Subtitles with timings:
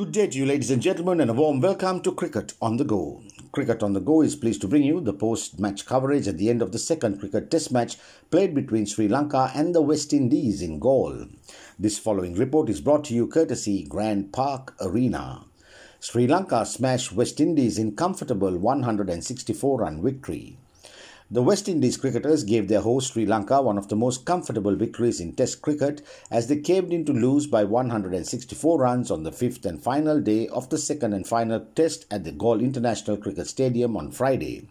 [0.00, 2.86] Good day to you, ladies and gentlemen, and a warm welcome to Cricket on the
[2.86, 3.20] Go.
[3.52, 6.48] Cricket on the Go is pleased to bring you the post match coverage at the
[6.48, 7.98] end of the second cricket test match
[8.30, 11.26] played between Sri Lanka and the West Indies in Galle.
[11.78, 15.44] This following report is brought to you courtesy Grand Park Arena.
[16.00, 20.56] Sri Lanka smashed West Indies in comfortable 164 run victory.
[21.32, 25.20] The West Indies cricketers gave their host Sri Lanka one of the most comfortable victories
[25.20, 29.64] in Test cricket as they caved in to lose by 164 runs on the fifth
[29.64, 33.96] and final day of the second and final Test at the Galle International Cricket Stadium
[33.96, 34.66] on Friday.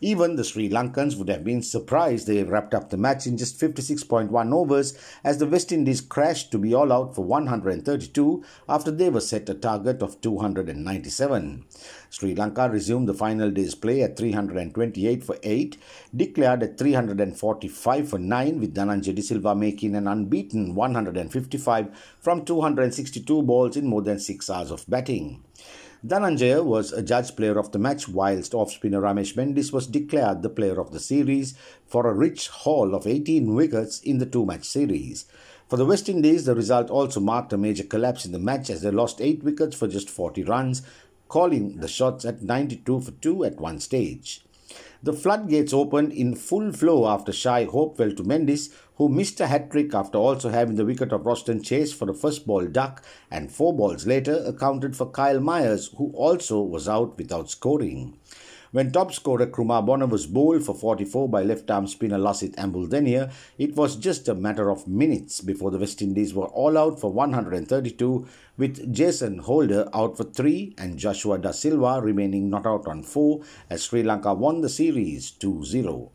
[0.00, 3.60] Even the Sri Lankans would have been surprised they wrapped up the match in just
[3.60, 9.08] 56.1 overs as the West Indies crashed to be all out for 132 after they
[9.08, 11.64] were set a target of 297.
[12.10, 15.76] Sri Lanka resumed the final day's play at 328 for 8,
[16.14, 23.76] declared at 345 for 9 with Dhananjay Silva making an unbeaten 155 from 262 balls
[23.76, 25.42] in more than 6 hours of batting.
[26.04, 30.42] Dhananjaya was a judge player of the match, whilst off spinner Ramesh Mendis was declared
[30.42, 31.54] the player of the series
[31.86, 35.26] for a rich haul of 18 wickets in the two match series.
[35.68, 38.82] For the West Indies, the result also marked a major collapse in the match as
[38.82, 40.82] they lost 8 wickets for just 40 runs,
[41.28, 44.44] calling the shots at 92 for 2 at one stage.
[45.04, 49.48] The floodgates opened in full flow after Shai Hope fell to Mendis, who missed a
[49.48, 53.04] hat trick after also having the wicket of Roston Chase for the first ball duck,
[53.28, 58.16] and four balls later accounted for Kyle Mayers, who also was out without scoring.
[58.72, 63.76] When top scorer Nkrumah Bonner was bowled for 44 by left-arm spinner Lasith Embuldeniya, it
[63.76, 68.26] was just a matter of minutes before the West Indies were all out for 132
[68.56, 73.42] with Jason Holder out for 3 and Joshua Da Silva remaining not out on 4
[73.68, 76.08] as Sri Lanka won the series 2-0.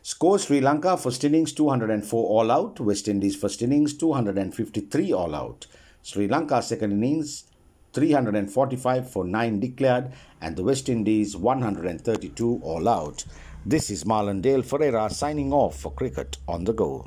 [0.00, 5.66] Score Sri Lanka first innings 204 all out, West Indies first innings 253 all out.
[6.02, 7.44] Sri Lanka second innings
[7.92, 13.24] 345 for 9 declared, and the West Indies 132 all out.
[13.66, 17.06] This is Marlon Dale Ferreira signing off for Cricket on the Go.